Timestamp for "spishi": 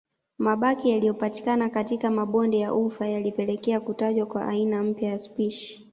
5.19-5.89